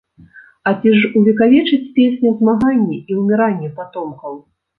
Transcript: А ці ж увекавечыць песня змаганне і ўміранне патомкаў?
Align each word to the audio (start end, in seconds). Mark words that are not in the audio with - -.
А 0.69 0.71
ці 0.79 0.93
ж 0.99 1.11
увекавечыць 1.21 1.89
песня 1.99 2.33
змаганне 2.41 2.97
і 3.09 3.19
ўміранне 3.19 3.69
патомкаў? 3.79 4.33